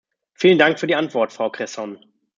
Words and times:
Vielen 0.33 0.57
Dank 0.57 0.79
für 0.79 0.87
die 0.87 0.95
Antwort, 0.95 1.31
Frau 1.31 1.51
Cresson. 1.51 2.03